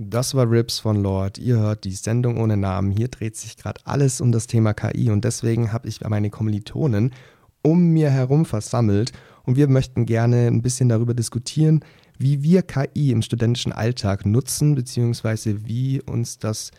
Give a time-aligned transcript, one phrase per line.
[0.00, 1.38] Das war Rips von Lord.
[1.38, 2.92] Ihr hört die Sendung ohne Namen.
[2.92, 7.12] Hier dreht sich gerade alles um das Thema KI und deswegen habe ich meine Kommilitonen
[7.62, 9.10] um mir herum versammelt
[9.42, 11.84] und wir möchten gerne ein bisschen darüber diskutieren,
[12.16, 16.70] wie wir KI im studentischen Alltag nutzen, beziehungsweise wie uns das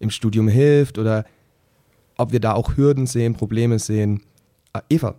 [0.00, 1.26] im Studium hilft oder
[2.18, 4.20] ob wir da auch Hürden sehen, Probleme sehen.
[4.72, 5.14] Ah, Eva.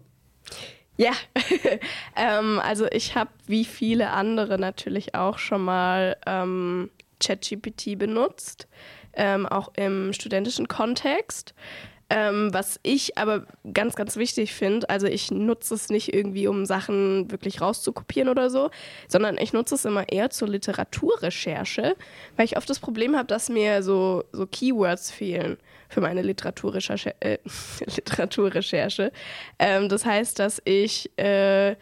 [0.97, 1.13] Ja,
[2.17, 8.67] ähm, also ich habe wie viele andere natürlich auch schon mal ähm, ChatGPT benutzt,
[9.13, 11.53] ähm, auch im studentischen Kontext.
[12.07, 16.67] Ähm, was ich aber ganz, ganz wichtig finde, also ich nutze es nicht irgendwie, um
[16.67, 18.69] Sachen wirklich rauszukopieren oder so,
[19.07, 21.95] sondern ich nutze es immer eher zur Literaturrecherche,
[22.35, 25.57] weil ich oft das Problem habe, dass mir so, so Keywords fehlen
[25.89, 27.15] für meine Literaturrecherche.
[27.21, 27.39] Äh,
[27.95, 29.11] Literaturrecherche.
[29.57, 31.75] Ähm, das heißt, dass ich äh,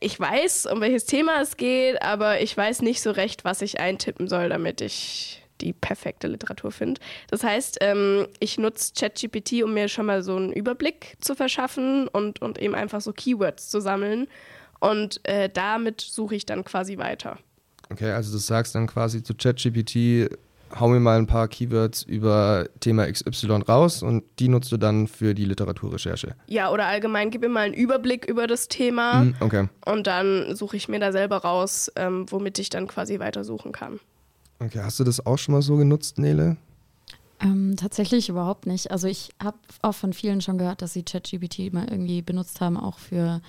[0.00, 3.80] ich weiß, um welches Thema es geht, aber ich weiß nicht so recht, was ich
[3.80, 7.00] eintippen soll, damit ich die perfekte Literatur finde.
[7.28, 12.08] Das heißt, ähm, ich nutze ChatGPT, um mir schon mal so einen Überblick zu verschaffen
[12.08, 14.28] und, und eben einfach so Keywords zu sammeln.
[14.80, 17.38] Und äh, damit suche ich dann quasi weiter.
[17.90, 20.36] Okay, also du sagst dann quasi zu ChatGPT,
[20.78, 25.06] hau mir mal ein paar Keywords über Thema XY raus und die nutzt du dann
[25.06, 26.34] für die Literaturrecherche.
[26.46, 29.24] Ja, oder allgemein gib mir mal einen Überblick über das Thema.
[29.24, 29.68] Mm, okay.
[29.84, 34.00] Und dann suche ich mir da selber raus, ähm, womit ich dann quasi weitersuchen kann.
[34.58, 36.56] Okay, hast du das auch schon mal so genutzt, Nele?
[37.40, 38.90] Ähm, tatsächlich überhaupt nicht.
[38.90, 42.76] Also ich habe auch von vielen schon gehört, dass sie ChatGPT mal irgendwie benutzt haben,
[42.76, 43.40] auch für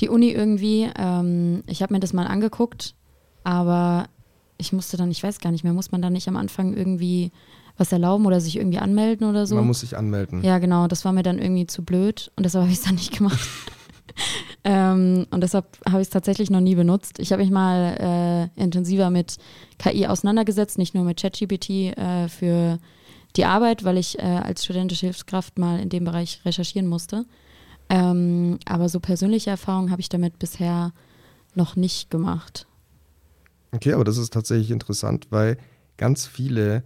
[0.00, 0.88] die Uni irgendwie.
[0.96, 2.94] Ähm, ich habe mir das mal angeguckt,
[3.42, 4.06] aber
[4.58, 7.32] ich musste dann, ich weiß gar nicht mehr, muss man dann nicht am Anfang irgendwie
[7.76, 9.56] was erlauben oder sich irgendwie anmelden oder so?
[9.56, 10.44] Man muss sich anmelden.
[10.44, 10.86] Ja, genau.
[10.86, 13.48] Das war mir dann irgendwie zu blöd und deshalb habe ich es dann nicht gemacht.
[14.64, 17.18] ähm, und deshalb habe ich es tatsächlich noch nie benutzt.
[17.18, 19.38] Ich habe mich mal äh, intensiver mit
[19.78, 22.78] KI auseinandergesetzt, nicht nur mit ChatGPT äh, für
[23.36, 27.24] die Arbeit, weil ich äh, als studentische Hilfskraft mal in dem Bereich recherchieren musste.
[27.88, 30.92] Ähm, aber so persönliche Erfahrungen habe ich damit bisher
[31.54, 32.66] noch nicht gemacht.
[33.74, 35.56] Okay, aber das ist tatsächlich interessant, weil
[35.96, 36.84] ganz viele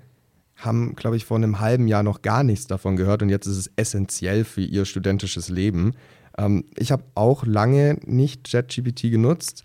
[0.56, 3.58] haben, glaube ich, vor einem halben Jahr noch gar nichts davon gehört und jetzt ist
[3.58, 5.92] es essentiell für ihr studentisches Leben.
[6.38, 9.64] Ähm, ich habe auch lange nicht ChatGPT genutzt,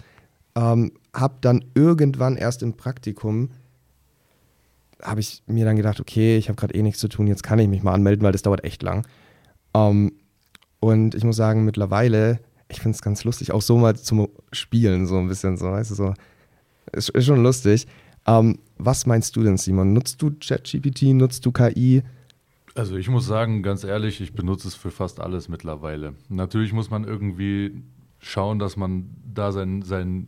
[0.55, 3.51] ähm, habe dann irgendwann erst im Praktikum
[5.01, 7.59] habe ich mir dann gedacht, okay, ich habe gerade eh nichts zu tun, jetzt kann
[7.59, 9.05] ich mich mal anmelden, weil das dauert echt lang.
[9.73, 10.13] Ähm,
[10.79, 15.07] und ich muss sagen, mittlerweile, ich finde es ganz lustig, auch so mal zum Spielen,
[15.07, 16.13] so ein bisschen so, weißt du, so
[16.91, 17.87] ist, ist schon lustig.
[18.25, 19.93] Ähm, was meinst du denn, Simon?
[19.93, 21.13] Nutzt du ChatGPT?
[21.13, 22.03] Nutzt du KI?
[22.75, 26.15] Also ich muss sagen, ganz ehrlich, ich benutze es für fast alles mittlerweile.
[26.29, 27.83] Natürlich muss man irgendwie
[28.19, 30.27] schauen, dass man da sein, sein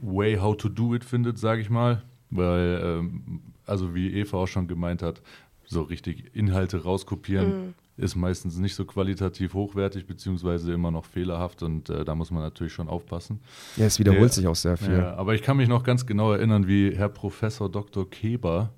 [0.00, 2.02] Way how to do it findet, sage ich mal.
[2.30, 5.22] Weil, ähm, also wie Eva auch schon gemeint hat,
[5.66, 11.62] so richtig Inhalte rauskopieren, mhm ist meistens nicht so qualitativ hochwertig, beziehungsweise immer noch fehlerhaft
[11.62, 13.40] und äh, da muss man natürlich schon aufpassen.
[13.76, 14.98] Ja, es wiederholt ja, sich auch sehr viel.
[14.98, 18.08] Ja, aber ich kann mich noch ganz genau erinnern, wie Herr Professor Dr.
[18.08, 18.72] Keber,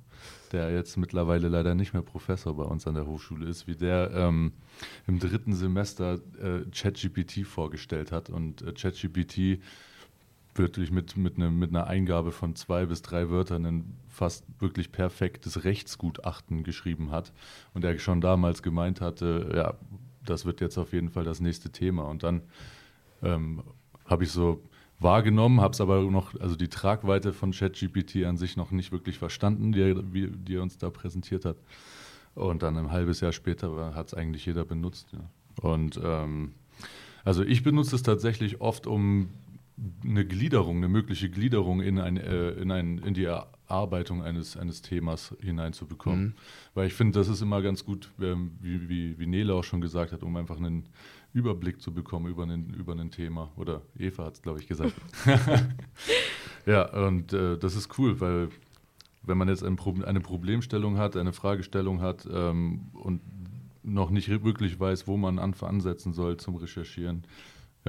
[0.53, 4.11] der jetzt mittlerweile leider nicht mehr Professor bei uns an der Hochschule ist, wie der
[4.15, 4.53] ähm,
[5.07, 9.61] im dritten Semester äh, ChatGPT vorgestellt hat und äh, ChatGPT
[10.59, 14.93] wirklich mit, mit, ne, mit einer Eingabe von zwei bis drei Wörtern ein fast wirklich
[14.93, 17.33] perfektes Rechtsgutachten geschrieben hat
[17.75, 19.75] und er schon damals gemeint hatte, ja,
[20.25, 22.05] das wird jetzt auf jeden Fall das nächste Thema.
[22.05, 22.43] Und dann
[23.23, 23.63] ähm,
[24.05, 24.63] habe ich so
[24.99, 29.19] wahrgenommen, habe es aber noch, also die Tragweite von ChatGPT an sich noch nicht wirklich
[29.19, 31.57] verstanden, die, wie, die er uns da präsentiert hat.
[32.35, 35.09] Und dann ein halbes Jahr später hat es eigentlich jeder benutzt.
[35.13, 35.21] Ja.
[35.63, 36.53] Und ähm,
[37.25, 39.31] also ich benutze es tatsächlich oft, um
[40.05, 44.83] eine Gliederung, eine mögliche Gliederung in, ein, äh, in, ein, in die Erarbeitung eines, eines
[44.83, 46.25] Themas hineinzubekommen.
[46.25, 46.35] Mhm.
[46.75, 49.81] Weil ich finde, das ist immer ganz gut, ähm, wie, wie, wie Nele auch schon
[49.81, 50.89] gesagt hat, um einfach einen
[51.33, 53.53] Überblick zu bekommen über ein über einen Thema.
[53.57, 54.95] Oder Eva hat es, glaube ich, gesagt.
[56.67, 58.49] ja, und äh, das ist cool, weil
[59.23, 63.21] wenn man jetzt ein Pro eine Problemstellung hat, eine Fragestellung hat ähm, und
[63.83, 67.25] noch nicht wirklich weiß, wo man ansetzen soll zum Recherchieren,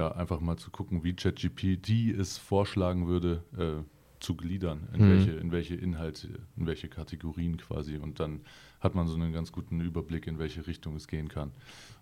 [0.00, 3.82] ja, einfach mal zu gucken, wie ChatGPT es vorschlagen würde, äh,
[4.18, 5.10] zu gliedern, in, mhm.
[5.10, 7.96] welche, in welche Inhalte, in welche Kategorien quasi.
[7.96, 8.40] Und dann
[8.80, 11.52] hat man so einen ganz guten Überblick, in welche Richtung es gehen kann.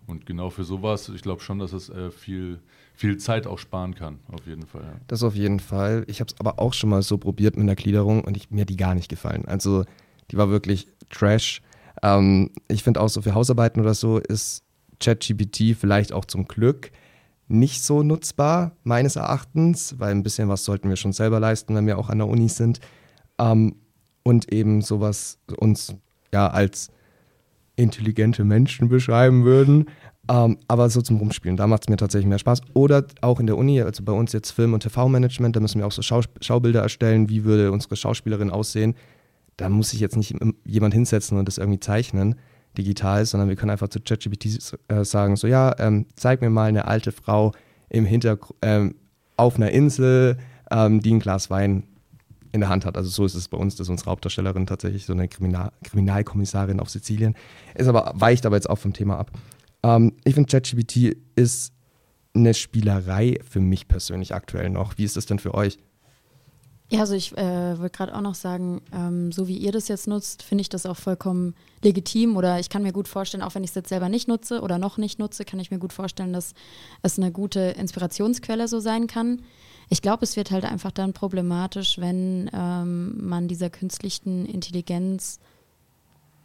[0.07, 2.59] Und genau für sowas, ich glaube schon, dass es äh, viel,
[2.93, 4.83] viel Zeit auch sparen kann, auf jeden Fall.
[4.83, 4.99] Ja.
[5.07, 6.03] Das auf jeden Fall.
[6.07, 8.61] Ich habe es aber auch schon mal so probiert mit einer Gliederung und ich, mir
[8.61, 9.45] hat die gar nicht gefallen.
[9.45, 9.85] Also
[10.31, 11.61] die war wirklich Trash.
[12.01, 14.63] Ähm, ich finde auch so für Hausarbeiten oder so ist
[14.99, 16.91] ChatGPT vielleicht auch zum Glück
[17.49, 21.87] nicht so nutzbar, meines Erachtens, weil ein bisschen was sollten wir schon selber leisten, wenn
[21.87, 22.79] wir auch an der Uni sind.
[23.39, 23.75] Ähm,
[24.23, 25.95] und eben sowas uns
[26.31, 26.89] ja als
[27.75, 29.85] intelligente Menschen beschreiben würden.
[30.29, 32.61] Ähm, aber so zum Rumspielen, da macht es mir tatsächlich mehr Spaß.
[32.73, 35.87] Oder auch in der Uni, also bei uns jetzt Film- und TV-Management, da müssen wir
[35.87, 38.95] auch so Schau Schaubilder erstellen, wie würde unsere Schauspielerin aussehen.
[39.57, 40.35] Da muss sich jetzt nicht
[40.65, 42.35] jemand hinsetzen und das irgendwie zeichnen,
[42.77, 46.69] digital, sondern wir können einfach zu ChatGPT äh, sagen, so ja, ähm, zeig mir mal
[46.69, 47.51] eine alte Frau
[47.89, 48.95] im Hintergrund ähm,
[49.37, 50.37] auf einer Insel,
[50.71, 51.83] ähm, die ein Glas Wein
[52.51, 52.97] in der Hand hat.
[52.97, 56.79] Also so ist es bei uns, das ist unsere Hauptdarstellerin tatsächlich, so eine Kriminal Kriminalkommissarin
[56.79, 57.35] auf Sizilien.
[57.75, 59.31] Ist aber, weicht aber jetzt auch vom Thema ab.
[59.83, 61.73] Ähm, ich finde, ChatGPT ist
[62.33, 64.97] eine Spielerei für mich persönlich aktuell noch.
[64.97, 65.77] Wie ist das denn für euch?
[66.91, 70.07] Ja, also ich äh, wollte gerade auch noch sagen, ähm, so wie ihr das jetzt
[70.07, 71.53] nutzt, finde ich das auch vollkommen
[71.83, 74.61] legitim oder ich kann mir gut vorstellen, auch wenn ich es jetzt selber nicht nutze
[74.61, 76.55] oder noch nicht nutze, kann ich mir gut vorstellen, dass
[77.03, 79.43] es eine gute Inspirationsquelle so sein kann.
[79.89, 85.39] Ich glaube, es wird halt einfach dann problematisch, wenn ähm, man dieser künstlichen Intelligenz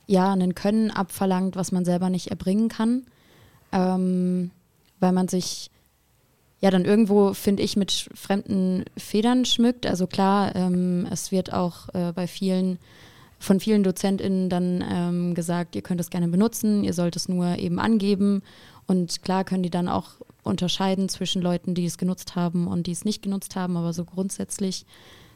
[0.07, 3.07] ja ein Können abverlangt, was man selber nicht erbringen kann,
[3.73, 4.51] ähm,
[5.01, 5.71] weil man sich
[6.61, 9.87] ja dann irgendwo, finde ich, mit fremden Federn schmückt.
[9.87, 12.79] Also klar, ähm, es wird auch äh, bei vielen,
[13.39, 17.59] von vielen DozentInnen dann ähm, gesagt, ihr könnt es gerne benutzen, ihr sollt es nur
[17.59, 18.43] eben angeben.
[18.87, 20.11] Und klar können die dann auch
[20.43, 24.05] unterscheiden zwischen Leuten, die es genutzt haben und die es nicht genutzt haben, aber so
[24.05, 24.85] grundsätzlich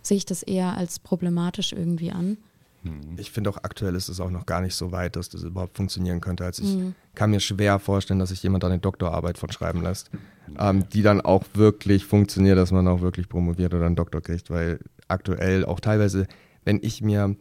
[0.02, 2.38] sehe ich das eher als problematisch irgendwie an.
[2.82, 3.16] Mhm.
[3.16, 5.76] Ich finde auch aktuell ist es auch noch gar nicht so weit, dass das überhaupt
[5.76, 6.44] funktionieren könnte.
[6.44, 6.94] Also ich mhm.
[7.14, 10.10] kann mir schwer vorstellen, dass sich jemand eine Doktorarbeit von schreiben lässt,
[10.58, 14.50] ähm, die dann auch wirklich funktioniert, dass man auch wirklich promoviert oder einen Doktor kriegt,
[14.50, 16.26] weil aktuell auch teilweise,
[16.64, 17.36] wenn ich mir,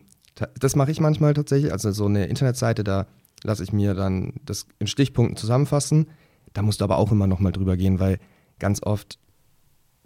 [0.60, 3.08] das mache ich manchmal tatsächlich, also so eine Internetseite, da
[3.44, 6.08] lasse ich mir dann das in Stichpunkten zusammenfassen.
[6.54, 8.20] Da musst du aber auch immer noch mal drüber gehen, weil
[8.58, 9.20] ganz oft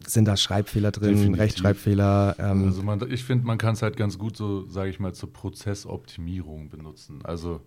[0.08, 1.42] sind da Schreibfehler drin, Definitiv.
[1.42, 2.36] Rechtschreibfehler.
[2.40, 2.66] Ähm.
[2.66, 5.32] Also man, ich finde, man kann es halt ganz gut so, sage ich mal, zur
[5.32, 7.20] Prozessoptimierung benutzen.
[7.24, 7.62] Also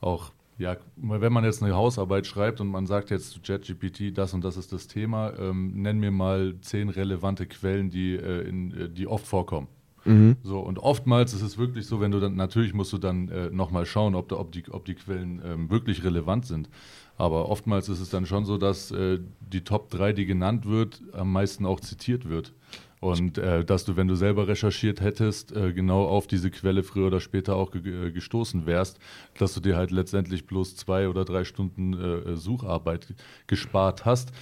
[0.00, 4.34] auch, ja, wenn man jetzt eine Hausarbeit schreibt und man sagt jetzt zu ChatGPT, das
[4.34, 8.72] und das ist das Thema, ähm, nenn mir mal zehn relevante Quellen, die, äh, in,
[8.72, 9.68] äh, die oft vorkommen.
[10.04, 10.36] Mhm.
[10.42, 13.50] So, und oftmals ist es wirklich so, wenn du dann, natürlich musst du dann äh,
[13.50, 16.68] nochmal schauen, ob, da, ob, die, ob die Quellen ähm, wirklich relevant sind.
[17.16, 21.02] Aber oftmals ist es dann schon so, dass äh, die Top 3, die genannt wird,
[21.12, 22.52] am meisten auch zitiert wird.
[23.00, 27.08] Und äh, dass du, wenn du selber recherchiert hättest, äh, genau auf diese Quelle früher
[27.08, 29.00] oder später auch ge äh, gestoßen wärst,
[29.38, 33.12] dass du dir halt letztendlich bloß zwei oder drei Stunden äh, Sucharbeit
[33.48, 34.32] gespart hast.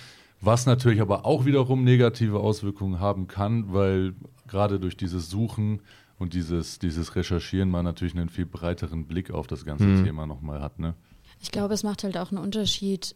[0.43, 4.15] Was natürlich aber auch wiederum negative Auswirkungen haben kann, weil
[4.50, 5.81] gerade durch dieses Suchen
[6.19, 10.05] und dieses, dieses Recherchieren man natürlich einen viel breiteren Blick auf das ganze mhm.
[10.05, 10.79] Thema nochmal hat.
[10.79, 10.94] Ne?
[11.41, 13.14] Ich glaube, es macht halt auch einen Unterschied,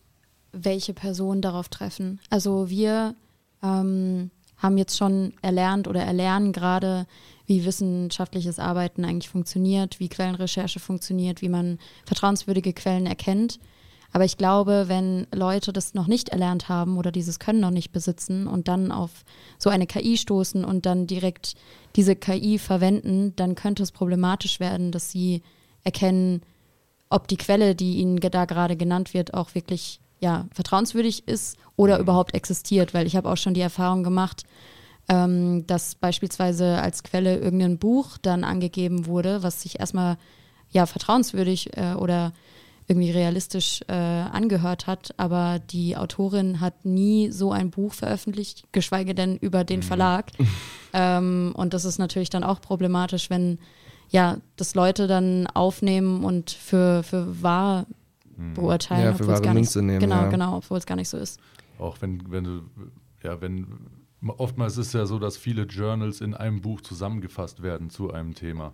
[0.52, 2.20] welche Personen darauf treffen.
[2.30, 3.14] Also wir
[3.62, 7.06] ähm, haben jetzt schon erlernt oder erlernen gerade,
[7.46, 13.58] wie wissenschaftliches Arbeiten eigentlich funktioniert, wie Quellenrecherche funktioniert, wie man vertrauenswürdige Quellen erkennt.
[14.14, 17.90] Aber ich glaube, wenn Leute das noch nicht erlernt haben oder dieses Können noch nicht
[17.90, 19.10] besitzen und dann auf
[19.58, 21.56] so eine KI stoßen und dann direkt
[21.96, 25.42] diese KI verwenden, dann könnte es problematisch werden, dass sie
[25.82, 26.42] erkennen,
[27.10, 31.96] ob die Quelle, die ihnen da gerade genannt wird, auch wirklich ja, vertrauenswürdig ist oder
[31.96, 32.02] mhm.
[32.02, 32.94] überhaupt existiert.
[32.94, 34.44] Weil ich habe auch schon die Erfahrung gemacht,
[35.08, 40.18] ähm, dass beispielsweise als Quelle irgendein Buch dann angegeben wurde, was sich erstmal
[40.70, 42.32] ja vertrauenswürdig äh, oder
[42.86, 49.14] irgendwie realistisch äh, angehört hat, aber die Autorin hat nie so ein Buch veröffentlicht, geschweige
[49.14, 49.84] denn über den mhm.
[49.84, 50.30] Verlag.
[50.92, 53.58] ähm, und das ist natürlich dann auch problematisch, wenn
[54.10, 57.86] ja, das Leute dann aufnehmen und für, für wahr
[58.36, 58.54] mhm.
[58.54, 60.28] beurteilen, ja, für obwohl es gar nicht nehmen, genau, ja.
[60.28, 61.40] genau, obwohl es gar nicht so ist.
[61.78, 62.62] Auch wenn, wenn du,
[63.22, 63.66] ja, wenn
[64.36, 68.34] oftmals ist es ja so, dass viele Journals in einem Buch zusammengefasst werden zu einem
[68.34, 68.72] Thema.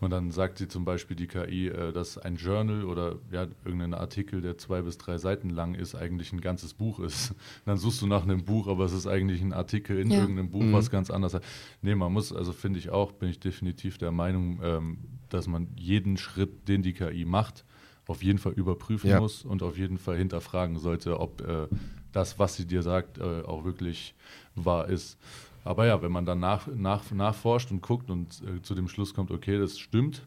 [0.00, 3.94] Und dann sagt sie zum Beispiel die KI, äh, dass ein Journal oder ja, irgendein
[3.94, 7.34] Artikel, der zwei bis drei Seiten lang ist, eigentlich ein ganzes Buch ist.
[7.64, 10.20] Dann suchst du nach einem Buch, aber es ist eigentlich ein Artikel in ja.
[10.20, 10.72] irgendeinem Buch, mhm.
[10.72, 11.44] was ganz anders ist.
[11.82, 14.98] Nee, man muss, also finde ich auch, bin ich definitiv der Meinung, ähm,
[15.30, 17.64] dass man jeden Schritt, den die KI macht,
[18.06, 19.20] auf jeden Fall überprüfen ja.
[19.20, 21.66] muss und auf jeden Fall hinterfragen sollte, ob äh,
[22.12, 24.14] das, was sie dir sagt, äh, auch wirklich
[24.54, 25.18] wahr ist.
[25.64, 29.14] Aber ja, wenn man dann nach, nach, nachforscht und guckt und äh, zu dem Schluss
[29.14, 30.26] kommt, okay, das stimmt,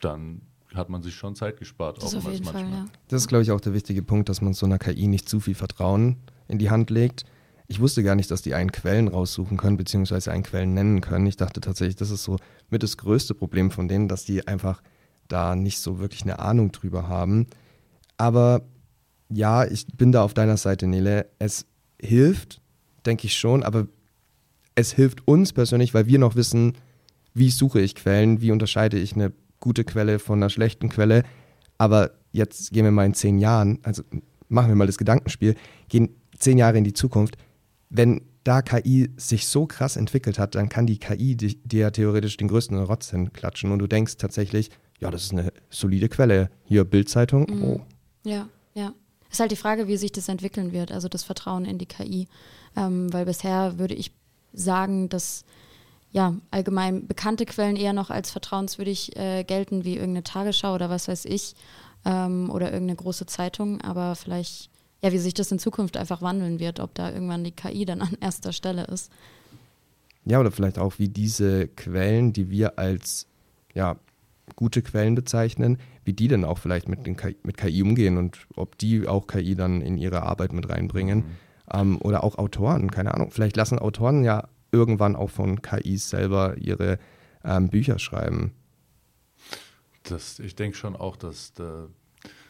[0.00, 0.42] dann
[0.74, 2.02] hat man sich schon Zeit gespart.
[2.02, 2.84] Das, auf jeden Fall, ja.
[3.08, 5.40] das ist, glaube ich, auch der wichtige Punkt, dass man so einer KI nicht zu
[5.40, 6.16] viel Vertrauen
[6.48, 7.24] in die Hand legt.
[7.66, 11.26] Ich wusste gar nicht, dass die einen Quellen raussuchen können, beziehungsweise einen Quellen nennen können.
[11.26, 12.36] Ich dachte tatsächlich, das ist so
[12.68, 14.82] mit das größte Problem von denen, dass die einfach
[15.28, 17.46] da nicht so wirklich eine Ahnung drüber haben.
[18.18, 18.62] Aber
[19.30, 21.30] ja, ich bin da auf deiner Seite, Nele.
[21.38, 21.66] Es
[22.00, 22.60] hilft,
[23.06, 23.86] denke ich schon, aber
[24.74, 26.74] es hilft uns persönlich, weil wir noch wissen,
[27.32, 31.24] wie suche ich Quellen, wie unterscheide ich eine gute Quelle von einer schlechten Quelle.
[31.78, 34.02] Aber jetzt gehen wir mal in zehn Jahren, also
[34.48, 35.54] machen wir mal das Gedankenspiel,
[35.88, 37.36] gehen zehn Jahre in die Zukunft.
[37.90, 42.36] Wenn da KI sich so krass entwickelt hat, dann kann die KI dir ja theoretisch
[42.36, 44.70] den größten Rotz hinklatschen und du denkst tatsächlich,
[45.00, 46.50] ja, das ist eine solide Quelle.
[46.64, 47.46] Hier Bildzeitung.
[47.50, 47.64] Mhm.
[47.64, 47.80] Oh.
[48.24, 48.92] Ja, ja.
[49.30, 52.28] Ist halt die Frage, wie sich das entwickeln wird, also das Vertrauen in die KI.
[52.76, 54.12] Ähm, weil bisher würde ich
[54.52, 55.44] sagen, dass
[56.14, 61.08] ja, allgemein bekannte Quellen eher noch als vertrauenswürdig äh, gelten, wie irgendeine Tagesschau oder was
[61.08, 61.56] weiß ich,
[62.04, 64.70] ähm, oder irgendeine große Zeitung, aber vielleicht,
[65.02, 68.00] ja, wie sich das in Zukunft einfach wandeln wird, ob da irgendwann die KI dann
[68.00, 69.10] an erster Stelle ist.
[70.24, 73.26] Ja, oder vielleicht auch, wie diese Quellen, die wir als
[73.74, 73.96] ja,
[74.54, 78.46] gute Quellen bezeichnen, wie die dann auch vielleicht mit, den KI, mit KI umgehen und
[78.54, 81.18] ob die auch KI dann in ihre Arbeit mit reinbringen.
[81.18, 81.36] Mhm.
[81.72, 83.30] Ähm, oder auch Autoren, keine Ahnung.
[83.30, 86.98] Vielleicht lassen Autoren ja irgendwann auch von KIs selber ihre
[87.44, 88.52] ähm, Bücher schreiben.
[90.02, 91.88] Das, ich denke schon auch, dass da,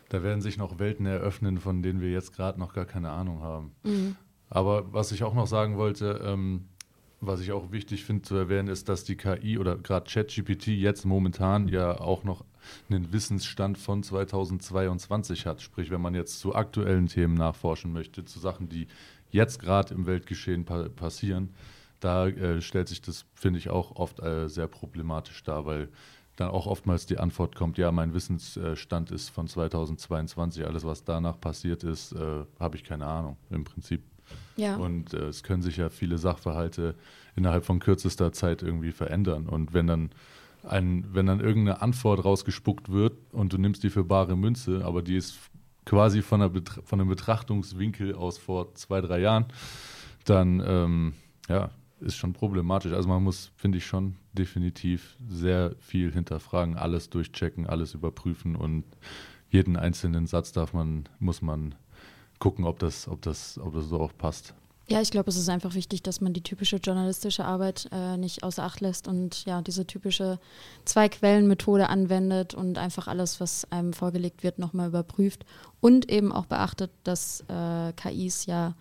[0.09, 3.43] da, werden sich noch Welten eröffnen, von denen wir jetzt gerade noch gar keine Ahnung
[3.43, 3.73] haben.
[3.85, 4.17] Mhm.
[4.51, 6.69] Aber was ich auch noch sagen wollte, ähm,
[7.27, 11.05] was ich auch wichtig finde zu erwähnen, ist, dass die KI oder gerade ChatGPT jetzt
[11.05, 12.45] momentan ja auch noch
[12.89, 15.61] einen Wissensstand von 2022 hat.
[15.61, 18.87] Sprich, wenn man jetzt zu aktuellen Themen nachforschen möchte, zu Sachen, die
[19.31, 21.55] jetzt gerade im Weltgeschehen pa passieren,
[22.01, 25.89] da äh, stellt sich das, finde ich, auch oft äh, sehr problematisch dar, weil
[26.37, 31.41] dann auch oftmals die Antwort kommt, ja, mein Wissensstand ist von 2022, alles, was danach
[31.41, 34.03] passiert ist, äh, habe ich keine Ahnung im Prinzip.
[34.57, 34.77] Ja.
[34.77, 36.95] Und äh, es können sich ja viele Sachverhalte
[37.37, 39.47] innerhalb von kürzester Zeit irgendwie verändern.
[39.47, 40.11] Und wenn dann
[40.63, 45.03] ein, wenn dann irgendeine Antwort rausgespuckt wird und du nimmst die für bare Münze, aber
[45.03, 45.39] die ist
[45.85, 46.53] quasi von, einer
[46.85, 49.47] von einem Betrachtungswinkel aus vor zwei, drei Jahren,
[50.25, 51.13] dann ähm,
[51.49, 52.93] ja, ist schon problematisch.
[52.93, 58.85] Also man muss, finde ich, schon definitiv sehr viel hinterfragen, alles durchchecken, alles überprüfen und
[59.51, 61.75] jeden einzelnen Satz darf man, muss man
[62.39, 64.55] gucken, ob das, ob das, ob das so auch passt.
[64.87, 68.43] Ja, ich glaube, es ist einfach wichtig, dass man die typische journalistische Arbeit äh, nicht
[68.43, 70.39] außer Acht lässt und ja, diese typische
[70.85, 75.47] Zwei-Quellen-Methode anwendet und einfach alles, was einem vorgelegt wird, nochmal überprüft
[75.81, 78.75] und eben auch beachtet, dass äh, KIs ja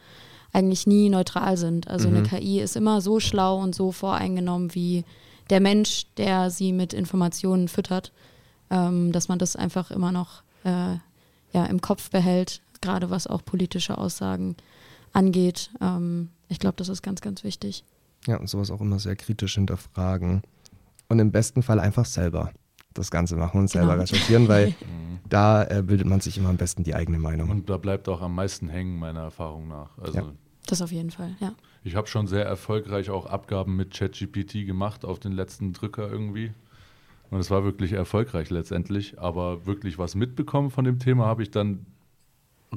[0.51, 1.87] eigentlich nie neutral sind.
[1.87, 2.17] Also mhm.
[2.17, 5.05] eine KI ist immer so schlau und so voreingenommen wie
[5.49, 8.11] der Mensch, der sie mit Informationen füttert,
[8.69, 10.97] ähm, dass man das einfach immer noch äh,
[11.53, 14.55] ja, im Kopf behält, gerade was auch politische Aussagen
[15.13, 15.71] angeht.
[15.81, 17.83] Ähm, ich glaube, das ist ganz, ganz wichtig.
[18.27, 20.43] Ja, und sowas auch immer sehr kritisch hinterfragen.
[21.09, 22.51] Und im besten Fall einfach selber
[22.93, 24.01] das Ganze machen und selber genau.
[24.01, 25.19] recherchieren, weil mhm.
[25.29, 27.49] da äh, bildet man sich immer am besten die eigene Meinung.
[27.49, 29.97] Und da bleibt auch am meisten hängen, meiner Erfahrung nach.
[29.97, 30.31] Also ja.
[30.67, 31.53] Das auf jeden Fall, ja.
[31.83, 36.53] Ich habe schon sehr erfolgreich auch Abgaben mit ChatGPT gemacht auf den letzten Drücker irgendwie.
[37.29, 39.19] Und es war wirklich erfolgreich letztendlich.
[39.19, 41.85] Aber wirklich was mitbekommen von dem Thema habe ich dann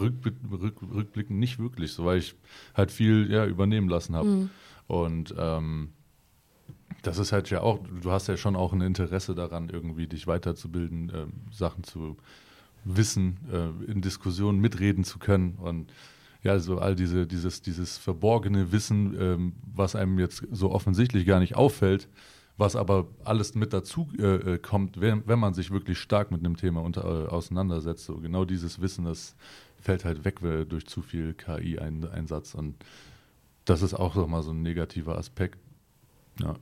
[0.01, 2.35] rückb rück rückblickend nicht wirklich, so weil ich
[2.75, 4.29] halt viel ja, übernehmen lassen habe.
[4.29, 4.51] Mhm.
[4.87, 5.89] Und ähm,
[7.03, 10.27] das ist halt ja auch, du hast ja schon auch ein Interesse daran, irgendwie dich
[10.27, 12.17] weiterzubilden, äh, Sachen zu
[12.85, 15.55] wissen, äh, in Diskussionen mitreden zu können.
[15.57, 15.93] Und
[16.43, 21.41] ja, also all diese, dieses, dieses verborgene Wissen, ähm, was einem jetzt so offensichtlich gar
[21.41, 22.09] nicht auffällt,
[22.57, 26.41] was aber alles mit dazu äh, äh kommt, wenn, wenn, man sich wirklich stark mit
[26.41, 28.05] einem Thema unter, äh, auseinandersetzt.
[28.05, 29.37] So genau dieses Wissen, das
[29.87, 32.75] fällt halt weg durch zu viel KI-Einsatz und
[33.65, 35.59] das ist auch nochmal so ein negativer Aspekt.
[36.41, 36.57] Ja.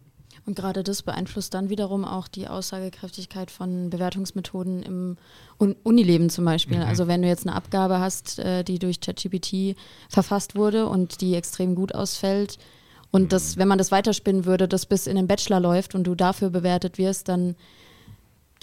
[0.45, 5.17] Und gerade das beeinflusst dann wiederum auch die Aussagekräftigkeit von Bewertungsmethoden im
[5.59, 6.79] Unileben zum Beispiel.
[6.79, 6.85] Mhm.
[6.85, 9.75] Also wenn du jetzt eine Abgabe hast, äh, die durch ChatGPT
[10.11, 12.59] verfasst wurde und die extrem gut ausfällt
[13.11, 13.61] und das, mhm.
[13.61, 16.99] wenn man das weiterspinnen würde, das bis in den Bachelor läuft und du dafür bewertet
[16.99, 17.57] wirst, dann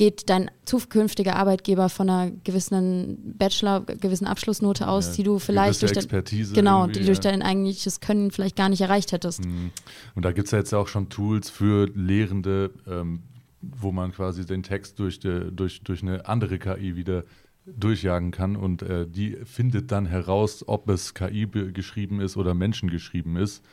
[0.01, 5.79] geht dein zukünftiger Arbeitgeber von einer gewissen Bachelor, gewissen Abschlussnote aus, ja, die du vielleicht
[5.83, 7.05] durch dein, genau, die ja.
[7.05, 9.45] durch dein eigentliches Können vielleicht gar nicht erreicht hättest.
[9.45, 9.69] Mhm.
[10.15, 13.21] Und da gibt es ja jetzt auch schon Tools für Lehrende, ähm,
[13.61, 17.23] wo man quasi den Text durch, de, durch, durch eine andere KI wieder
[17.67, 22.89] durchjagen kann und äh, die findet dann heraus, ob es KI geschrieben ist oder Menschen
[22.89, 23.63] geschrieben ist.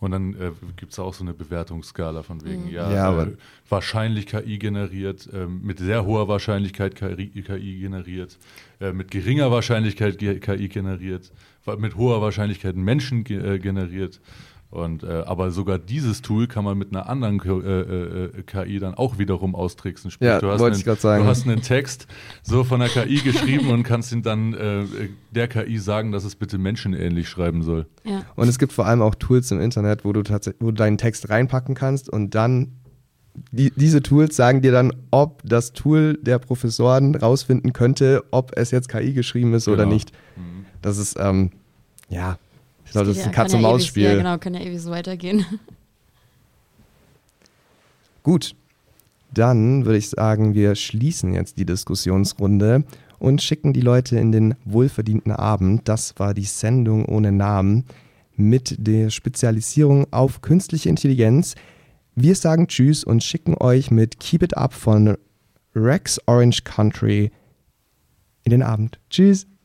[0.00, 2.70] Und dann äh, gibt es auch so eine Bewertungsskala von wegen, mhm.
[2.70, 3.32] ja, ja äh,
[3.68, 8.38] wahrscheinlich KI generiert, äh, mit sehr hoher Wahrscheinlichkeit KI, KI generiert,
[8.80, 11.32] äh, mit geringer Wahrscheinlichkeit KI generiert,
[11.78, 14.20] mit hoher Wahrscheinlichkeit Menschen ge äh, generiert.
[14.70, 18.94] Und, äh, aber sogar dieses Tool kann man mit einer anderen äh, äh, KI dann
[18.94, 20.10] auch wiederum austricksen.
[20.10, 22.06] Sprich, ja, du, hast einen, du hast einen Text
[22.42, 24.84] so von der KI geschrieben und kannst ihn dann äh,
[25.30, 27.86] der KI sagen, dass es bitte menschenähnlich schreiben soll.
[28.04, 28.24] Ja.
[28.36, 30.22] Und es gibt vor allem auch Tools im Internet, wo du,
[30.60, 32.72] wo du deinen Text reinpacken kannst und dann
[33.52, 38.70] die, diese Tools sagen dir dann, ob das Tool der Professoren rausfinden könnte, ob es
[38.70, 39.94] jetzt KI geschrieben ist oder Genau.
[39.94, 40.12] nicht.
[40.36, 40.66] Mhm.
[40.82, 41.50] Das ist, ähm,
[42.08, 42.38] ja,
[42.88, 44.02] ich glaube, das ist ein ja- Katz-und-Maus-Spiel.
[44.02, 45.44] Ja, genau, kann ja ewig so weitergehen.
[48.22, 48.54] Gut,
[49.32, 52.84] dann würde ich sagen, wir schließen jetzt die Diskussionsrunde
[53.18, 55.88] und schicken die Leute in den wohlverdienten Abend.
[55.88, 57.84] Das war die Sendung ohne Namen
[58.36, 61.54] mit der Spezialisierung auf künstliche Intelligenz.
[62.14, 65.16] Wir sagen Tschüss und schicken euch mit Keep It Up von
[65.74, 67.30] Rex Orange Country
[68.44, 68.98] in den Abend.
[69.10, 69.46] Tschüss.